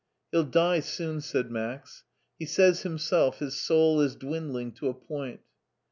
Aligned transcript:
"He'll 0.31 0.45
die 0.45 0.79
soon," 0.79 1.21
said 1.21 1.51
Max;" 1.51 2.05
he 2.39 2.47
says 2.47 2.81
himself 2.81 3.37
his 3.37 3.53
soul 3.61 4.01
is 4.01 4.15
dwindling 4.15 4.71
to 4.77 4.87
a 4.89 4.95
point." 4.95 5.41